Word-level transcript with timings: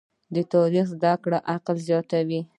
د 0.35 0.37
تاریخ 0.53 0.85
زده 0.95 1.13
کړه 1.23 1.37
عقل 1.53 1.75
زیاتوي. 1.87 2.41